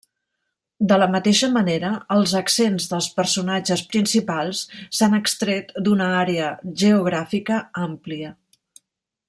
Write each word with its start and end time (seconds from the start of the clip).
De 0.91 0.95
la 1.01 1.07
mateixa 1.15 1.49
manera 1.57 1.91
els 2.15 2.33
accents 2.39 2.87
dels 2.93 3.09
personatges 3.19 3.85
principals 3.91 4.63
s'han 5.01 5.19
extret 5.19 5.71
d'una 5.89 6.09
àrea 6.25 6.49
geogràfica 6.85 7.61
àmplia. 7.91 8.35